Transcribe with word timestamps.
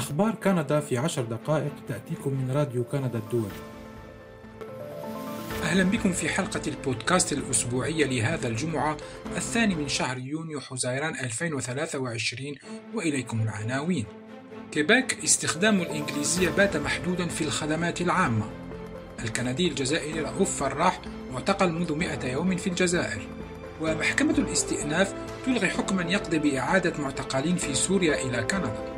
أخبار 0.00 0.34
كندا 0.34 0.80
في 0.80 0.98
عشر 0.98 1.22
دقائق 1.22 1.72
تأتيكم 1.88 2.30
من 2.30 2.50
راديو 2.50 2.84
كندا 2.84 3.18
الدول. 3.18 3.50
أهلا 5.62 5.82
بكم 5.82 6.12
في 6.12 6.28
حلقة 6.28 6.60
البودكاست 6.66 7.32
الأسبوعية 7.32 8.06
لهذا 8.06 8.48
الجمعة 8.48 8.96
الثاني 9.36 9.74
من 9.74 9.88
شهر 9.88 10.18
يونيو 10.18 10.60
حزيران 10.60 11.14
2023 11.14 12.54
وإليكم 12.94 13.40
العناوين. 13.40 14.04
كيباك 14.72 15.24
استخدام 15.24 15.80
الإنجليزية 15.80 16.50
بات 16.50 16.76
محدودا 16.76 17.28
في 17.28 17.44
الخدمات 17.44 18.00
العامة. 18.00 18.50
الكندي 19.24 19.68
الجزائري 19.68 20.20
رؤوف 20.20 20.60
فراح 20.60 21.00
معتقل 21.32 21.72
منذ 21.72 21.92
100 21.92 22.24
يوم 22.24 22.56
في 22.56 22.66
الجزائر. 22.66 23.20
ومحكمة 23.80 24.38
الاستئناف 24.38 25.14
تلغي 25.46 25.68
حكما 25.68 26.02
يقضي 26.02 26.38
بإعادة 26.38 26.92
معتقلين 26.98 27.56
في 27.56 27.74
سوريا 27.74 28.22
إلى 28.22 28.42
كندا. 28.42 28.89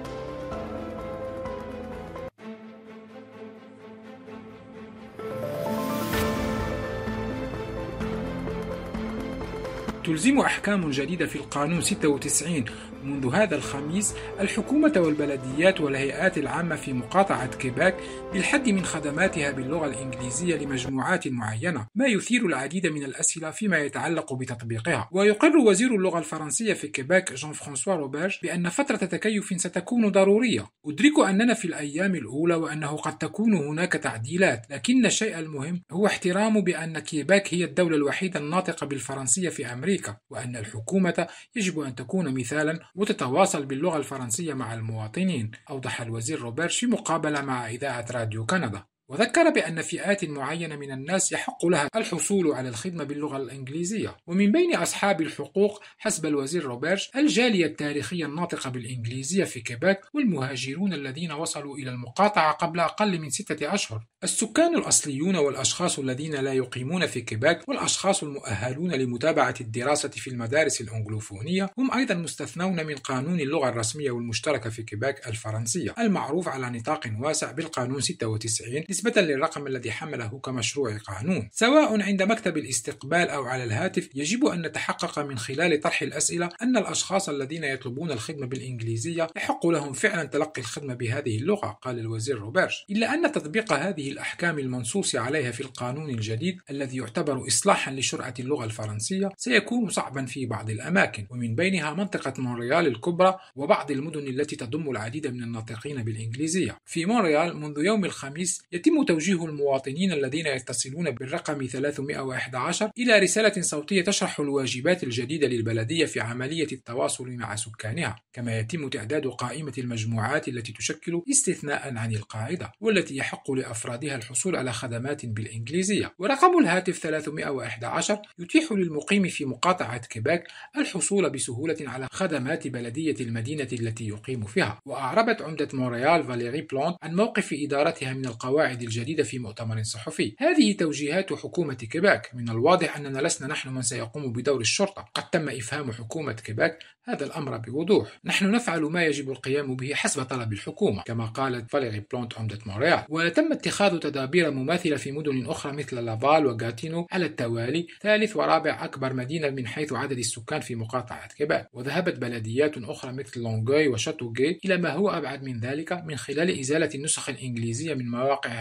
تلزم 10.05 10.39
أحكام 10.39 10.91
جديدة 10.91 11.27
في 11.27 11.37
القانون 11.37 11.81
96 11.81 12.65
منذ 13.05 13.35
هذا 13.35 13.57
الخميس 13.57 14.15
الحكومة 14.41 14.93
والبلديات 14.97 15.81
والهيئات 15.81 16.39
العامة 16.39 16.77
في 16.77 16.93
مقاطعة 16.93 17.47
كيباك 17.47 17.97
بالحد 18.33 18.69
من 18.69 18.85
خدماتها 18.85 19.51
باللغة 19.51 19.87
الإنجليزية 19.87 20.57
لمجموعات 20.57 21.29
معينة 21.29 21.87
ما 21.95 22.07
يثير 22.07 22.47
العديد 22.47 22.87
من 22.87 23.05
الأسئلة 23.05 23.51
فيما 23.51 23.79
يتعلق 23.79 24.33
بتطبيقها. 24.35 25.09
ويقر 25.13 25.57
وزير 25.57 25.95
اللغة 25.95 26.19
الفرنسية 26.19 26.75
في 26.75 26.89
كيباك 26.89 27.33
جان 27.33 27.53
فرانسوا 27.53 27.95
روبرج 27.95 28.39
بأن 28.43 28.69
فترة 28.69 28.97
تكيف 28.97 29.61
ستكون 29.61 30.09
ضرورية. 30.09 30.67
أدرك 30.87 31.29
أننا 31.29 31.55
في 31.55 31.65
الأيام 31.65 32.15
الأولى 32.15 32.55
وأنه 32.55 32.97
قد 32.97 33.19
تكون 33.19 33.55
هناك 33.55 33.93
تعديلات 33.93 34.67
لكن 34.71 35.07
الشيء 35.07 35.39
المهم 35.39 35.83
هو 35.93 36.07
احترام 36.07 36.61
بأن 36.61 36.99
كيباك 36.99 37.55
هي 37.55 37.65
الدولة 37.65 37.97
الوحيدة 37.97 38.41
الناطقة 38.41 38.87
بالفرنسية 38.87 39.49
في 39.49 39.73
أمريكا 39.73 40.17
وأن 40.31 40.57
الحكومة 40.57 41.27
يجب 41.57 41.81
أن 41.81 41.95
تكون 41.95 42.35
مثالا 42.35 42.81
وتتواصل 42.95 43.67
باللغة 43.67 43.97
الفرنسية 43.97 44.55
مع 44.55 44.75
المواطنين 44.75 45.51
أوضح 45.71 46.01
الوزير 46.01 46.41
روبرج 46.41 46.73
في 46.73 46.87
مقابلة 46.87 47.41
مع 47.43 47.69
إذاعة 47.69 48.07
راديو 48.11 48.47
كندا. 48.47 48.92
وذكر 49.13 49.51
بأن 49.51 49.83
فئات 49.83 50.25
معينة 50.25 50.77
من 50.77 50.93
الناس 50.93 51.33
يحق 51.33 51.67
لها 51.67 51.89
الحصول 51.97 52.53
على 52.53 52.69
الخدمة 52.69 53.05
باللغة 53.05 53.37
الإنجليزية. 53.37 54.17
ومن 54.27 54.53
بين 54.53 54.75
أصحاب 54.75 55.21
الحقوق 55.21 55.83
حسب 55.99 56.27
الوزير 56.27 56.65
روبرج 56.65 57.11
الجالية 57.17 57.67
التاريخية 57.67 58.27
الناطقة 58.27 58.71
بالإنجليزية 58.71 59.45
في 59.45 59.61
كيباك 59.61 60.01
والمهاجرون 60.15 60.93
الذين 60.93 61.33
وصلوا 61.33 61.77
إلى 61.77 61.91
المقاطعة 61.91 62.53
قبل 62.53 62.81
أقل 62.81 63.21
من 63.21 63.31
ستة 63.31 63.75
أشهر. 63.75 64.07
السكان 64.25 64.77
الأصليون 64.77 65.37
والأشخاص 65.37 65.99
الذين 65.99 66.35
لا 66.35 66.53
يقيمون 66.53 67.07
في 67.07 67.21
كيباك 67.21 67.69
والأشخاص 67.69 68.23
المؤهلون 68.23 68.93
لمتابعة 68.93 69.55
الدراسة 69.61 70.09
في 70.09 70.31
المدارس 70.31 70.81
الأنجلوفونية 70.81 71.71
هم 71.79 71.93
أيضا 71.95 72.15
مستثنون 72.15 72.87
من 72.87 72.95
قانون 72.97 73.41
اللغة 73.41 73.69
الرسمية 73.69 74.11
والمشتركة 74.11 74.71
في 74.71 74.83
كيباك 74.83 75.29
الفرنسية 75.29 75.95
المعروف 75.99 76.49
على 76.49 76.79
نطاق 76.79 77.01
واسع 77.21 77.53
بالقانون 77.53 78.01
96 78.01 78.83
نسبة 79.03 79.23
للرقم 79.23 79.67
الذي 79.67 79.93
حمله 79.93 80.41
كمشروع 80.45 80.97
قانون. 80.99 81.49
سواء 81.53 82.03
عند 82.03 82.23
مكتب 82.23 82.57
الاستقبال 82.57 83.29
أو 83.29 83.45
على 83.45 83.65
الهاتف 83.65 84.09
يجب 84.15 84.47
أن 84.47 84.67
نتحقق 84.67 85.19
من 85.19 85.39
خلال 85.39 85.81
طرح 85.81 86.03
الأسئلة 86.03 86.49
أن 86.63 86.77
الأشخاص 86.77 87.29
الذين 87.29 87.65
يطلبون 87.65 88.11
الخدمة 88.11 88.47
بالإنجليزية 88.47 89.27
يحق 89.37 89.67
لهم 89.67 89.93
فعلا 89.93 90.25
تلقي 90.25 90.61
الخدمة 90.61 90.95
بهذه 90.95 91.37
اللغة 91.39 91.79
قال 91.83 91.99
الوزير 91.99 92.39
روبرج 92.39 92.85
إلا 92.91 93.15
أن 93.15 93.33
تطبيق 93.33 93.73
هذه 93.73 94.11
الأحكام 94.11 94.59
المنصوص 94.59 95.17
عليها 95.17 95.51
في 95.51 95.61
القانون 95.61 96.11
الجديد 96.11 96.59
الذي 96.71 96.97
يعتبر 96.97 97.47
إصلاحا 97.47 97.93
لشرعة 97.93 98.35
اللغة 98.39 98.65
الفرنسية 98.65 99.29
سيكون 99.37 99.89
صعبا 99.89 100.27
في 100.27 100.47
بعض 100.47 100.71
الأماكن 100.71 101.27
ومن 101.31 101.55
بينها 101.55 101.95
منطقة 101.95 102.43
مونريال 102.43 102.87
الكبرى 102.87 103.35
وبعض 103.57 103.91
المدن 103.91 104.29
التي 104.29 104.57
تضم 104.57 104.91
العديد 104.91 105.27
من 105.27 105.43
الناطقين 105.43 106.03
بالإنجليزية. 106.03 106.79
في 106.87 107.07
مونريال 107.07 107.57
منذ 107.57 107.79
يوم 107.79 108.05
الخميس 108.05 108.63
يتم 108.73 108.92
توجيه 109.01 109.45
المواطنين 109.45 110.13
الذين 110.13 110.47
يتصلون 110.47 111.11
بالرقم 111.11 111.67
311 111.67 112.91
إلى 112.99 113.19
رسالة 113.19 113.63
صوتية 113.63 114.03
تشرح 114.03 114.41
الواجبات 114.41 115.05
الجديدة 115.05 115.49
للبلدية 115.49 116.05
في 116.05 116.21
عملية 116.21 116.67
التواصل 116.73 117.31
مع 117.31 117.57
سكانها. 117.57 118.17
كما 118.33 118.59
يتم 118.59 118.89
تعداد 118.89 119.27
قائمة 119.27 119.73
المجموعات 119.79 120.49
التي 120.49 120.73
تشكل 120.73 121.23
استثناء 121.31 121.97
عن 121.97 122.13
القاعدة 122.13 122.73
والتي 122.81 123.17
يحق 123.17 123.51
لأفرادها 123.51 124.17
الحصول 124.17 124.57
على 124.57 124.73
خدمات 124.73 125.27
بالإنجليزية. 125.27 126.15
ورقم 126.19 126.59
الهاتف 126.59 126.99
311 126.99 128.19
يتيح 128.39 128.73
للمقيم 128.73 129.29
في 129.29 129.45
مقاطعة 129.45 129.99
كيباك 130.07 130.49
الحصول 130.77 131.31
بسهولة 131.31 131.77
على 131.81 132.09
خدمات 132.13 132.69
بلدية 132.69 133.17
المدينة 133.21 133.69
التي 133.73 134.09
يقيم 134.09 134.45
فيها. 134.45 134.81
وأعربت 134.87 135.43
عمدة 135.43 135.69
مونريال 135.75 136.25
فاليري 136.25 136.61
بلونت 136.61 136.97
عن 137.03 137.15
موقف 137.15 137.53
إدارتها 137.53 138.13
من 138.13 138.27
القواعد 138.27 138.72
الجديدة 138.81 139.23
في 139.23 139.39
مؤتمر 139.39 139.83
صحفي. 139.83 140.35
هذه 140.39 140.73
توجيهات 140.73 141.33
حكومة 141.33 141.75
كيباك. 141.75 142.31
من 142.35 142.49
الواضح 142.49 142.97
أننا 142.97 143.19
لسنا 143.19 143.49
نحن 143.49 143.69
من 143.69 143.83
سيقوم 143.83 144.33
بدور 144.33 144.61
الشرطة. 144.61 145.09
قد 145.15 145.31
تم 145.31 145.49
إفهام 145.49 145.93
حكومة 145.93 146.33
كيباك 146.33 146.79
هذا 147.05 147.25
الأمر 147.25 147.57
بوضوح. 147.57 148.21
نحن 148.25 148.51
نفعل 148.51 148.81
ما 148.83 149.05
يجب 149.05 149.31
القيام 149.31 149.77
به 149.77 149.95
حسب 149.95 150.23
طلب 150.23 150.53
الحكومة 150.53 151.03
كما 151.03 151.27
قالت 151.27 151.71
فاليري 151.71 152.03
بلونت 152.13 152.39
عمدة 152.39 152.59
مونريال 152.67 153.05
وتم 153.09 153.53
اتخاذ 153.53 153.99
تدابير 153.99 154.51
مماثلة 154.51 154.97
في 154.97 155.13
مدن 155.13 155.47
أخرى 155.47 155.73
مثل 155.73 155.97
لافال 155.97 156.47
وغاتينو 156.47 157.07
على 157.13 157.27
التوالي 157.27 157.87
ثالث 158.01 158.37
ورابع 158.37 158.85
أكبر 158.85 159.13
مدينة 159.13 159.51
من 159.51 159.67
حيث 159.67 159.93
عدد 159.93 160.19
السكان 160.19 160.61
في 160.61 160.75
مقاطعة 160.75 161.29
كيباك. 161.29 161.69
وذهبت 161.73 162.19
بلديات 162.19 162.79
أخرى 162.79 163.13
مثل 163.13 163.41
لونغوي 163.41 163.89
وشاتوغي 163.89 164.61
إلى 164.65 164.77
ما 164.77 164.93
هو 164.93 165.11
أبعد 165.11 165.43
من 165.43 165.61
ذلك 165.61 165.93
من 165.93 166.17
خلال 166.17 166.61
إزالة 166.61 166.91
النسخ 166.95 167.29
الإنجليزية 167.29 167.95
من 167.95 168.09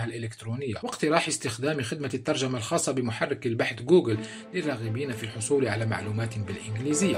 مواقعها 0.01 0.05
الإلكترونية. 0.05 0.73
واقتراح 0.83 1.27
استخدام 1.27 1.81
خدمة 1.81 2.09
الترجمة 2.13 2.57
الخاصة 2.57 2.91
بمحرك 2.91 3.45
البحث 3.45 3.81
جوجل 3.81 4.17
للراغبين 4.53 5.11
في 5.11 5.23
الحصول 5.23 5.67
على 5.67 5.85
معلومات 5.85 6.37
بالإنجليزية. 6.37 7.17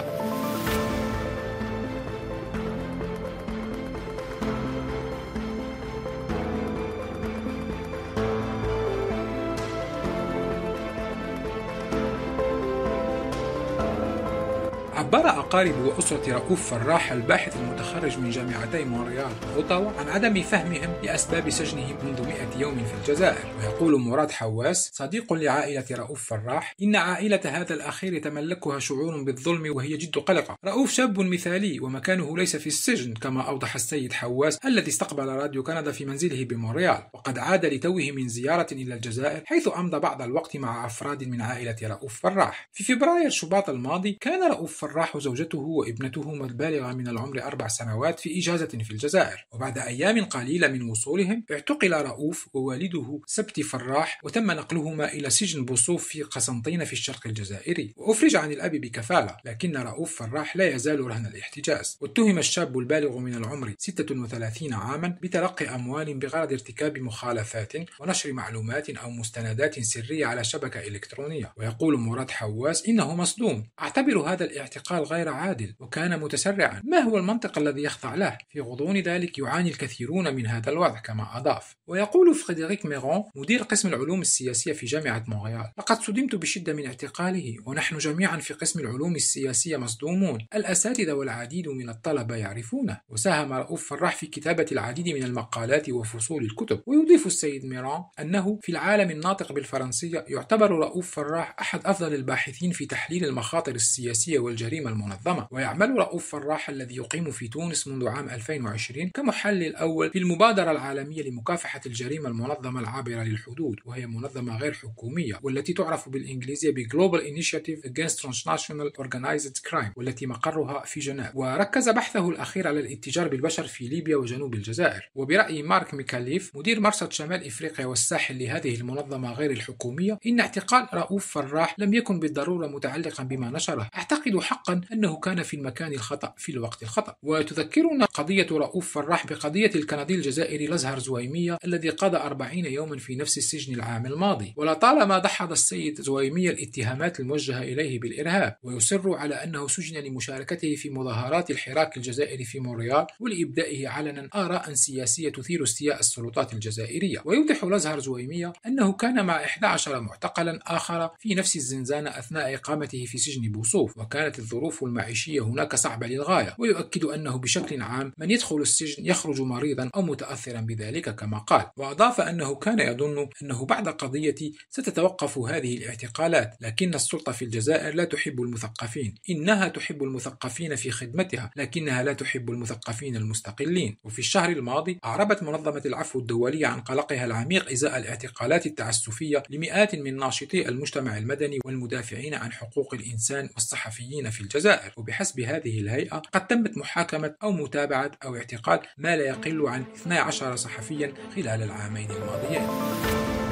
عبر 15.14 15.30
أقارب 15.30 15.86
وأسرة 15.86 16.34
رؤوف 16.34 16.70
فراح 16.70 17.12
الباحث 17.12 17.58
المتخرج 17.58 18.18
من 18.18 18.30
جامعتي 18.30 18.84
مونريال 18.84 19.32
وأوتاوا 19.52 19.92
عن 19.92 20.10
عدم 20.10 20.42
فهمهم 20.42 20.94
لأسباب 21.04 21.50
سجنه 21.50 21.98
منذ 22.04 22.22
100 22.22 22.58
يوم 22.58 22.84
في 22.86 22.94
الجزائر. 22.94 23.46
ويقول 23.60 24.02
مراد 24.02 24.32
حواس 24.32 24.92
صديق 24.94 25.34
لعائلة 25.34 25.86
رؤوف 25.92 26.24
فراح 26.24 26.76
إن 26.82 26.96
عائلة 26.96 27.40
هذا 27.46 27.74
الأخير 27.74 28.20
تملكها 28.20 28.80
شعور 28.80 29.24
بالظلم 29.24 29.76
وهي 29.76 29.98
جد 29.98 30.18
قلقة. 30.18 30.58
رؤوف 30.66 30.92
شاب 30.92 31.20
مثالي 31.20 31.80
ومكانه 31.80 32.38
ليس 32.38 32.56
في 32.56 32.68
السجن 32.68 33.14
كما 33.14 33.42
أوضح 33.42 33.76
السيد 33.76 34.14
حواس 34.14 34.58
الذي 34.66 34.88
استقبل 34.88 35.28
راديو 35.28 35.64
كندا 35.64 35.92
في 35.92 36.06
منزله 36.06 36.46
بمونريال. 36.46 37.04
وقد 37.14 37.38
عاد 37.38 37.66
لتوه 37.66 38.12
من 38.12 38.28
زيارة 38.28 38.68
إلى 38.72 38.94
الجزائر 38.94 39.42
حيث 39.46 39.70
أمضى 39.78 40.00
بعض 40.00 40.22
الوقت 40.22 40.58
مع 40.58 40.86
أفراد 40.86 41.24
من 41.24 41.42
عائلة 41.42 41.76
رؤوف 41.84 42.20
فراح. 42.20 42.70
في 42.72 42.84
فبراير 42.84 43.30
شباط 43.30 43.70
الماضي 43.70 44.18
كان 44.22 44.52
رؤوف 44.52 44.78
فراح 44.78 45.03
زوجته 45.16 45.58
وابنتهما 45.58 46.46
البالغة 46.46 46.94
من 46.94 47.08
العمر 47.08 47.44
أربع 47.44 47.68
سنوات 47.68 48.20
في 48.20 48.40
إجازة 48.40 48.66
في 48.66 48.92
الجزائر. 48.92 49.46
وبعد 49.52 49.78
أيام 49.78 50.26
قليلة 50.26 50.68
من 50.68 50.82
وصولهم 50.90 51.44
اعتقل 51.52 51.94
رؤوف 51.94 52.48
ووالده 52.54 53.22
سبتي 53.26 53.64
فراح 53.64 54.20
وتم 54.24 54.52
نقلهما 54.52 55.14
إلى 55.14 55.30
سجن 55.30 55.66
بوصوف 55.66 56.08
في 56.08 56.22
قسنطينة 56.22 56.86
في 56.86 56.94
الشرق 56.94 57.28
الجزائري. 57.28 57.94
وأفرج 57.98 58.36
عن 58.36 58.52
الأب 58.52 58.72
بكفالة 58.72 59.38
لكن 59.46 59.78
رؤوف 59.78 60.16
فراح 60.16 60.56
لا 60.56 60.76
يزال 60.76 61.08
رهن 61.08 61.26
الاحتجاز. 61.26 61.98
واتهم 62.02 62.38
الشاب 62.38 62.80
البالغ 62.80 63.18
من 63.18 63.36
العمر 63.36 63.74
36 63.78 64.74
عاما 64.74 65.08
بتلقي 65.22 65.76
أموال 65.76 66.14
بغرض 66.14 66.52
ارتكاب 66.52 67.00
مخالفات 67.00 67.74
ونشر 68.00 68.34
معلومات 68.34 68.90
أو 68.90 69.10
مستندات 69.10 69.80
سرية 69.80 70.26
على 70.26 70.44
شبكة 70.44 70.80
إلكترونية. 70.88 71.54
ويقول 71.58 71.98
مراد 72.00 72.32
حواس 72.32 72.86
إنه 72.88 73.16
مصدوم. 73.16 73.64
أعتبر 73.82 74.20
هذا 74.20 74.46
الاعتقال 74.46 74.93
اعتقال 74.94 75.18
غير 75.18 75.30
عادل 75.30 75.76
وكان 75.80 76.20
متسرعا. 76.20 76.82
ما 76.86 77.00
هو 77.00 77.18
المنطق 77.18 77.58
الذي 77.58 77.84
يخضع 77.84 78.16
له؟ 78.16 78.38
في 78.50 78.60
غضون 78.60 78.98
ذلك 78.98 79.38
يعاني 79.38 79.70
الكثيرون 79.70 80.36
من 80.36 80.48
هذا 80.48 80.72
الوضع 80.72 81.00
كما 81.00 81.38
أضاف. 81.38 81.76
ويقول 81.88 82.36
فريدريك 82.36 82.86
ميرون 82.86 83.24
مدير 83.36 83.64
قسم 83.64 83.90
العلوم 83.90 84.22
السياسية 84.22 84.74
في 84.74 84.86
جامعة 84.86 85.24
مونريال 85.28 85.72
لقد 85.78 86.02
صدمت 86.02 86.36
بشدة 86.36 86.74
من 86.74 86.86
اعتقاله 86.86 87.56
ونحن 87.66 87.98
جميعا 87.98 88.38
في 88.38 88.54
قسم 88.54 88.80
العلوم 88.80 89.16
السياسية 89.16 89.78
مصدومون. 89.78 90.48
الأساتذة 90.56 91.14
والعديد 91.14 91.68
من 91.68 91.90
الطلبة 91.90 92.36
يعرفونه. 92.36 93.00
وساهم 93.10 93.54
رؤوف 93.54 93.90
فراح 93.90 94.16
في 94.16 94.28
كتابة 94.28 94.66
العديد 94.72 95.10
من 95.10 95.24
المقالات 95.24 95.90
وفصول 95.90 96.44
الكتب. 96.44 96.82
ويضيف 96.86 97.28
السيد 97.28 97.66
ميرون 97.66 98.04
أنه 98.20 98.60
في 98.62 98.72
العالم 98.72 99.12
الناطق 99.12 99.52
بالفرنسية 99.52 100.26
يعتبر 100.28 100.72
رؤوف 100.72 101.12
فراح 101.16 101.56
أحد 101.62 101.86
أفضل 101.86 102.14
الباحثين 102.14 102.72
في 102.72 102.86
تحليل 102.86 103.26
المخاطر 103.26 103.76
السياسية 103.76 104.40
والجريمة. 104.40 104.73
المنظمة. 104.80 105.48
ويعمل 105.52 105.90
رؤوف 105.98 106.32
فراح 106.32 106.70
الذي 106.70 106.96
يقيم 106.96 107.32
في 107.32 107.48
تونس 107.48 107.88
منذ 107.88 108.08
عام 108.08 108.30
2020 108.30 109.10
كمحلل 109.10 109.76
أول 109.76 110.12
في 110.12 110.20
المبادرة 110.20 110.72
العالمية 110.72 111.22
لمكافحة 111.22 111.82
الجريمة 111.86 112.30
المنظمة 112.30 112.80
العابرة 112.80 113.24
للحدود 113.24 113.80
وهي 113.86 114.08
منظمة 114.08 114.58
غير 114.58 114.74
حكومية 114.74 115.40
والتي 115.44 115.74
تعرف 115.74 116.10
بالإنجليزية 116.10 116.72
ب 116.72 116.84
Global 116.94 117.22
Initiative 117.22 117.90
Against 117.90 118.16
Transnational 118.22 119.04
Organized 119.04 119.70
Crime 119.70 119.92
والتي 119.96 120.26
مقرها 120.26 120.86
في 120.86 121.00
جنيف. 121.00 121.36
وركز 121.36 121.90
بحثه 121.90 122.30
الأخير 122.30 122.68
على 122.68 122.80
الاتجار 122.80 123.28
بالبشر 123.28 123.64
في 123.64 123.88
ليبيا 123.88 124.18
وجنوب 124.18 124.54
الجزائر. 124.54 125.10
وبرأي 125.16 125.64
مارك 125.64 125.94
ميكاليف 125.94 126.52
مدير 126.56 126.80
مرصد 126.80 127.12
شمال 127.12 127.48
إفريقيا 127.48 127.86
والساحل 127.86 128.40
لهذه 128.40 128.76
المنظمة 128.76 129.34
غير 129.34 129.52
الحكومية 129.52 130.20
إن 130.26 130.40
اعتقال 130.40 130.88
رؤوف 130.94 131.28
فراح 131.28 131.76
لم 131.80 131.94
يكن 131.94 132.20
بالضرورة 132.20 132.68
متعلقا 132.68 133.24
بما 133.24 133.50
نشره. 133.50 133.90
أعتقد 133.96 134.36
حقا 134.64 134.82
أنه 134.94 135.20
كان 135.20 135.44
في 135.44 135.58
المكان 135.58 135.94
الخطأ 135.94 136.34
في 136.38 136.52
الوقت 136.52 136.84
الخطأ. 136.84 137.16
وتذكرنا 137.24 138.06
قضية 138.06 138.48
رؤوف 138.52 138.94
فراح 138.94 139.28
بقضية 139.28 139.72
الكندي 139.76 140.16
الجزائري 140.16 140.68
لزهر 140.68 141.00
زويمية 141.00 141.58
الذي 141.66 141.90
قضى 141.90 142.18
أربعين 142.18 142.66
يوما 142.66 142.98
في 142.98 143.16
نفس 143.16 143.38
السجن 143.38 143.74
العام 143.74 144.06
الماضي. 144.06 144.54
ولطالما 144.58 145.20
دحض 145.20 145.52
السيد 145.52 146.02
زويمية 146.02 146.50
الاتهامات 146.50 147.20
الموجهة 147.20 147.62
إليه 147.62 148.00
بالإرهاب 148.00 148.58
ويصر 148.64 149.14
على 149.14 149.36
أنه 149.36 149.68
سجن 149.68 149.98
لمشاركته 150.04 150.76
في 150.76 150.90
مظاهرات 150.90 151.52
الحراك 151.52 151.98
الجزائري 151.98 152.46
في 152.46 152.60
مونريال 152.60 153.08
ولإبدائه 153.20 153.88
علنا 153.88 154.30
آراء 154.36 154.74
سياسية 154.74 155.30
تثير 155.30 155.64
استياء 155.64 156.00
السلطات 156.00 156.54
الجزائرية. 156.54 157.22
ويوضح 157.26 157.64
لزهر 157.64 158.00
زويمية 158.00 158.54
أنه 158.66 158.94
كان 158.94 159.26
مع 159.26 159.44
11 159.44 160.00
معتقلا 160.00 160.60
آخر 160.68 161.10
في 161.20 161.36
نفس 161.36 161.56
الزنزانة 161.56 162.10
أثناء 162.10 162.54
إقامته 162.54 163.06
في 163.06 163.18
سجن 163.18 163.52
بوصوف. 163.52 163.98
وكانت 163.98 164.40
الظروف 164.54 164.84
المعيشية 164.84 165.42
هناك 165.42 165.76
صعبة 165.76 166.08
للغاية 166.08 166.56
ويؤكد 166.60 167.06
أنه 167.06 167.38
بشكل 167.38 167.82
عام 167.82 168.14
من 168.18 168.32
يدخل 168.32 168.62
السجن 168.62 169.06
يخرج 169.06 169.42
مريضا 169.42 169.90
أو 169.96 170.02
متأثرا 170.02 170.62
بذلك 170.62 171.16
كما 171.16 171.38
قال. 171.38 171.66
وأضاف 171.78 172.22
أنه 172.22 172.56
كان 172.56 172.80
يظن 172.80 173.30
أنه 173.42 173.66
بعد 173.66 173.88
قضيتي 173.90 174.54
ستتوقف 174.70 175.38
هذه 175.38 175.78
الاعتقالات 175.78 176.58
لكن 176.62 176.96
السلطة 176.96 177.32
في 177.32 177.46
الجزائر 177.46 177.96
لا 177.96 178.04
تحب 178.04 178.42
المثقفين. 178.42 179.16
إنها 179.30 179.68
تحب 179.68 180.04
المثقفين 180.04 180.76
في 180.76 180.92
خدمتها 180.92 181.52
لكنها 181.56 182.04
لا 182.04 182.14
تحب 182.14 182.50
المثقفين 182.50 183.16
المستقلين. 183.16 183.98
وفي 184.04 184.20
الشهر 184.20 184.50
الماضي 184.50 185.00
أعربت 185.06 185.44
منظمة 185.44 185.82
العفو 185.86 186.20
الدولية 186.20 186.68
عن 186.68 186.82
قلقها 186.82 187.26
العميق 187.26 187.72
إزاء 187.72 187.98
الاعتقالات 187.98 188.66
التعسفية 188.66 189.44
لمئات 189.50 189.96
من 189.96 190.18
ناشطي 190.18 190.70
المجتمع 190.70 191.18
المدني 191.18 191.60
والمدافعين 191.66 192.34
عن 192.34 192.52
حقوق 192.52 192.94
الإنسان 192.94 193.50
والصحفيين 193.54 194.30
في 194.30 194.43
الجزائر. 194.44 194.94
وبحسب 194.98 195.40
هذه 195.40 195.80
الهيئة 195.80 196.18
قد 196.18 196.48
تمت 196.48 196.78
محاكمة 196.78 197.36
أو 197.44 197.52
متابعة 197.52 198.12
أو 198.26 198.36
اعتقال 198.36 198.80
ما 198.98 199.16
لا 199.16 199.24
يقل 199.24 199.68
عن 199.68 199.84
12 199.96 200.56
صحفيا 200.56 201.14
خلال 201.36 201.64
العامين 201.64 202.12
الماضيين. 202.12 203.43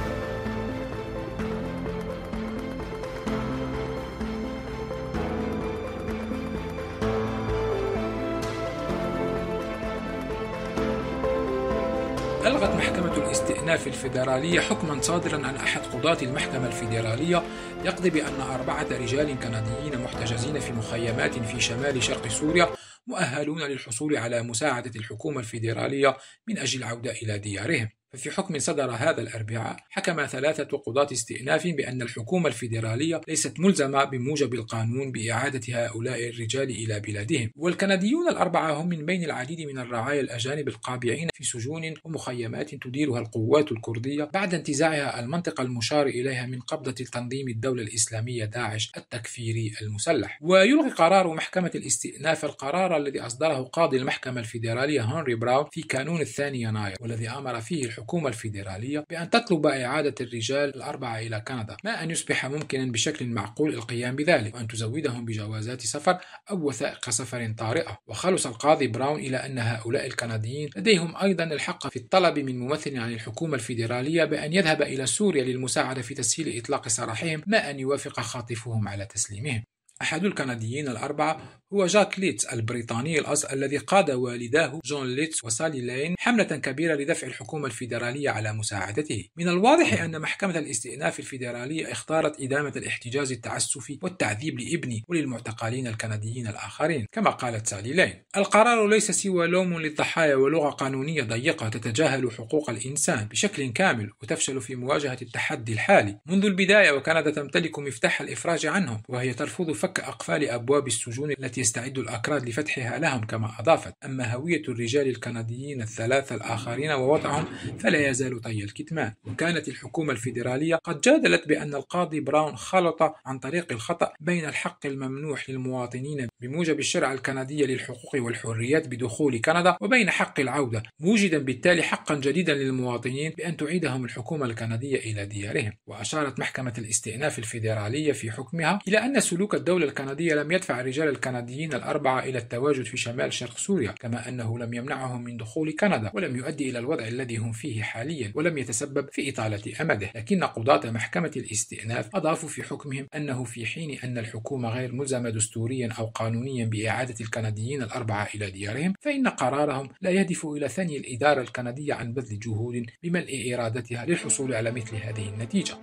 ألغت 12.61 12.75
محكمة 12.75 13.17
الاستئناف 13.17 13.87
الفيدرالية 13.87 14.59
حكما 14.59 15.01
صادرا 15.01 15.47
عن 15.47 15.55
أحد 15.55 15.81
قضاة 15.81 16.17
المحكمة 16.21 16.67
الفيدرالية. 16.67 17.43
يقضي 17.85 18.09
بأن 18.09 18.41
أربعة 18.41 18.87
رجال 18.91 19.39
كنديين 19.39 20.01
محتجزين 20.03 20.59
في 20.59 20.71
مخيمات 20.71 21.39
في 21.39 21.61
شمال 21.61 22.03
شرق 22.03 22.27
سوريا 22.27 22.69
مؤهلون 23.07 23.61
للحصول 23.61 24.17
على 24.17 24.43
مساعدة 24.43 24.91
الحكومة 24.95 25.39
الفيدرالية 25.39 26.17
من 26.47 26.57
أجل 26.57 26.79
العودة 26.79 27.11
إلى 27.11 27.37
ديارهم. 27.39 27.89
ففي 28.13 28.31
حكم 28.31 28.59
صدر 28.59 28.91
هذا 28.91 29.21
الأربعاء 29.21 29.77
حكم 29.89 30.25
ثلاثة 30.25 30.77
قضاة 30.77 31.07
استئناف 31.11 31.67
بأن 31.67 32.01
الحكومة 32.01 32.47
الفيدرالية 32.47 33.21
ليست 33.27 33.59
ملزمة 33.59 34.03
بموجب 34.03 34.53
القانون 34.53 35.11
بإعادة 35.11 35.61
هؤلاء 35.73 36.29
الرجال 36.29 36.69
إلى 36.69 36.99
بلادهم. 36.99 37.51
والكنديون 37.55 38.29
الأربعة 38.29 38.73
هم 38.73 38.89
من 38.89 39.05
بين 39.05 39.23
العديد 39.23 39.61
من 39.61 39.79
الرعايا 39.79 40.21
الأجانب 40.21 40.67
القابعين 40.67 41.29
في 41.33 41.43
سجون 41.43 41.93
ومخيمات 42.03 42.75
تديرها 42.75 43.19
القوات 43.19 43.71
الكردية 43.71 44.23
بعد 44.23 44.53
انتزاعها 44.53 45.19
المنطقة 45.19 45.61
المشار 45.61 46.07
إليها 46.07 46.45
من 46.45 46.59
قبضة 46.59 46.91
تنظيم 46.91 47.47
الدولة 47.47 47.83
الإسلامية 47.83 48.45
داعش 48.45 48.91
التكفيري 48.97 49.73
المسلح. 49.81 50.39
ويلغي 50.41 50.89
قرار 50.89 51.33
محكمة 51.33 51.71
الاستئناف 51.75 52.45
القرار 52.45 52.97
الذي 52.97 53.21
أصدره 53.21 53.61
قاضي 53.63 53.97
المحكمة 53.97 54.39
الفيدرالية 54.39 55.01
هنري 55.01 55.35
براون 55.35 55.65
في 55.71 55.81
كانون 55.81 56.21
الثاني 56.21 56.61
يناير 56.61 56.95
والذي 57.01 57.29
أمر 57.29 57.61
فيه 57.61 57.85
الحكومة 57.85 58.00
الفيدرالية 58.27 59.03
بأن 59.09 59.29
تطلب 59.29 59.65
إعادة 59.65 60.15
الرجال 60.21 60.75
الأربعة 60.75 61.19
إلى 61.19 61.41
كندا 61.47 61.77
ما 61.83 62.03
أن 62.03 62.11
يصبح 62.11 62.45
ممكنا 62.45 62.91
بشكل 62.91 63.27
معقول 63.27 63.73
القيام 63.73 64.15
بذلك 64.15 64.55
وأن 64.55 64.67
تزودهم 64.67 65.25
بجوازات 65.25 65.81
سفر 65.81 66.17
أو 66.51 66.67
وثائق 66.67 67.09
سفر 67.09 67.53
طارئة. 67.57 67.97
وخلص 68.07 68.47
القاضي 68.47 68.87
براون 68.87 69.19
إلى 69.19 69.37
أن 69.37 69.59
هؤلاء 69.59 70.05
الكنديين 70.05 70.69
لديهم 70.75 71.15
أيضا 71.17 71.43
الحق 71.43 71.87
في 71.87 71.95
الطلب 71.95 72.39
من 72.39 72.59
ممثل 72.59 72.97
عن 72.97 73.13
الحكومة 73.13 73.55
الفيدرالية 73.55 74.25
بأن 74.25 74.53
يذهب 74.53 74.81
إلى 74.81 75.05
سوريا 75.05 75.43
للمساعدة 75.43 76.01
في 76.01 76.13
تسهيل 76.13 76.57
إطلاق 76.57 76.87
سراحهم 76.87 77.41
ما 77.47 77.69
أن 77.69 77.79
يوافق 77.79 78.19
خاطفهم 78.19 78.87
على 78.87 79.05
تسليمهم. 79.05 79.63
أحد 80.01 80.25
الكنديين 80.25 80.87
الأربعة 80.87 81.61
هو 81.73 81.85
جاك 81.85 82.19
ليتس 82.19 82.45
البريطاني 82.45 83.19
الأصل 83.19 83.47
الذي 83.53 83.77
قاد 83.77 84.11
والداه 84.11 84.79
جون 84.85 85.07
ليتس 85.07 85.43
وسالي 85.43 85.81
لين 85.81 86.15
حملة 86.19 86.43
كبيرة 86.43 86.95
لدفع 86.95 87.27
الحكومة 87.27 87.65
الفيدرالية 87.65 88.29
على 88.29 88.53
مساعدته. 88.53 89.25
من 89.37 89.47
الواضح 89.47 90.01
أن 90.01 90.21
محكمة 90.21 90.59
الاستئناف 90.59 91.19
الفيدرالية 91.19 91.91
اختارت 91.91 92.41
إدامة 92.41 92.73
الاحتجاز 92.75 93.31
التعسفي 93.31 93.99
والتعذيب 94.01 94.59
لابني 94.59 95.03
وللمعتقلين 95.07 95.87
الكنديين 95.87 96.47
الآخرين 96.47 97.05
كما 97.11 97.29
قالت 97.29 97.67
سالي 97.67 97.93
لين. 97.93 98.23
القرار 98.37 98.87
ليس 98.87 99.11
سوى 99.11 99.47
لوم 99.47 99.79
للضحايا 99.79 100.35
ولغة 100.35 100.69
قانونية 100.69 101.23
ضيقة 101.23 101.69
تتجاهل 101.69 102.31
حقوق 102.31 102.69
الإنسان 102.69 103.27
بشكل 103.27 103.71
كامل 103.71 104.09
وتفشل 104.21 104.61
في 104.61 104.75
مواجهة 104.75 105.17
التحدي 105.21 105.73
الحالي. 105.73 106.19
منذ 106.25 106.45
البداية 106.45 106.91
وكندا 106.91 107.31
تمتلك 107.31 107.79
مفتاح 107.79 108.21
الإفراج 108.21 108.65
عنهم 108.65 109.01
وهي 109.09 109.33
ترفض 109.33 109.71
فك 109.71 109.90
أقفال 109.99 110.49
أبواب 110.49 110.87
السجون 110.87 111.31
التي 111.31 111.61
يستعد 111.61 111.97
الأكراد 111.97 112.49
لفتحها 112.49 112.99
لهم 112.99 113.25
كما 113.25 113.51
أضافت. 113.59 113.93
أما 114.05 114.33
هوية 114.33 114.61
الرجال 114.67 115.07
الكنديين 115.07 115.81
الثلاثة 115.81 116.35
الآخرين 116.35 116.91
ووضعهم 116.91 117.45
فلا 117.79 118.09
يزال 118.09 118.41
طي 118.41 118.63
الكتمان. 118.63 119.13
وكانت 119.23 119.67
الحكومة 119.67 120.11
الفيدرالية 120.11 120.75
قد 120.75 121.01
جادلت 121.01 121.47
بأن 121.47 121.75
القاضي 121.75 122.19
براون 122.19 122.55
خلط 122.55 123.01
عن 123.25 123.39
طريق 123.39 123.71
الخطأ 123.71 124.11
بين 124.19 124.45
الحق 124.45 124.85
الممنوح 124.85 125.49
للمواطنين 125.49 126.27
بموجب 126.41 126.79
الشرع 126.79 127.13
الكندي 127.13 127.65
للحقوق 127.65 128.15
والحريات 128.15 128.87
بدخول 128.87 129.41
كندا 129.41 129.77
وبين 129.81 130.09
حق 130.09 130.39
العودة 130.39 130.83
موجدا 130.99 131.37
بالتالي 131.37 131.83
حقا 131.83 132.15
جديدا 132.15 132.53
للمواطنين 132.53 133.33
بأن 133.37 133.57
تعيدهم 133.57 134.05
الحكومة 134.05 134.45
الكندية 134.45 134.99
إلى 134.99 135.25
ديارهم. 135.25 135.71
وأشارت 135.87 136.39
محكمة 136.39 136.73
الاستئناف 136.77 137.39
الفيدرالية 137.39 138.11
في 138.11 138.31
حكمها 138.31 138.79
إلى 138.87 138.97
أن 138.97 139.19
سلوك 139.19 139.55
الدولة 139.81 140.01
الكندية 140.01 140.33
لم 140.33 140.51
يدفع 140.51 140.79
الرجال 140.79 141.07
الكنديين 141.07 141.73
الأربعة 141.73 142.19
إلى 142.19 142.37
التواجد 142.37 142.83
في 142.83 142.97
شمال 142.97 143.33
شرق 143.33 143.57
سوريا 143.57 143.91
كما 143.91 144.29
أنه 144.29 144.59
لم 144.59 144.73
يمنعهم 144.73 145.23
من 145.23 145.37
دخول 145.37 145.75
كندا 145.79 146.11
ولم 146.13 146.35
يؤدي 146.35 146.69
إلى 146.69 146.79
الوضع 146.79 147.07
الذي 147.07 147.37
هم 147.37 147.51
فيه 147.51 147.81
حاليا 147.81 148.31
ولم 148.35 148.57
يتسبب 148.57 149.09
في 149.11 149.29
إطالة 149.29 149.81
أمده. 149.81 150.11
لكن 150.15 150.43
قضاة 150.43 150.91
محكمة 150.91 151.31
الاستئناف 151.35 152.15
أضافوا 152.15 152.49
في 152.49 152.63
حكمهم 152.63 153.07
أنه 153.15 153.43
في 153.43 153.65
حين 153.65 153.99
أن 154.03 154.17
الحكومة 154.17 154.69
غير 154.69 154.91
ملزمة 154.91 155.29
دستوريا 155.29 155.89
أو 155.99 156.05
قانونيا 156.05 156.65
بإعادة 156.65 157.15
الكنديين 157.21 157.83
الأربعة 157.83 158.27
إلى 158.35 158.51
ديارهم 158.51 158.93
فإن 159.01 159.27
قرارهم 159.27 159.89
لا 160.01 160.09
يهدف 160.09 160.45
إلى 160.45 160.69
ثني 160.69 160.97
الإدارة 160.97 161.41
الكندية 161.41 161.93
عن 161.93 162.13
بذل 162.13 162.39
جهود 162.39 162.85
بملء 163.03 163.53
إرادتها 163.53 164.05
للحصول 164.05 164.53
على 164.53 164.71
مثل 164.71 164.95
هذه 164.95 165.29
النتيجة. 165.29 165.73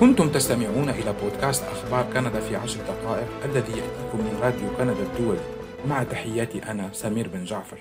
كنتم 0.00 0.28
تستمعون 0.28 0.90
إلى 0.90 1.14
بودكاست 1.22 1.64
أخبار 1.64 2.06
كندا 2.14 2.40
في 2.40 2.56
عشر 2.56 2.80
دقائق 2.80 3.28
الذي 3.44 3.72
يأتيكم 3.72 4.18
من 4.18 4.38
راديو 4.42 4.68
كندا 4.78 5.02
الدولي. 5.02 5.40
مع 5.88 6.02
تحياتي 6.02 6.58
أنا 6.58 6.90
سمير 6.92 7.28
بن 7.28 7.44
جعفر. 7.44 7.78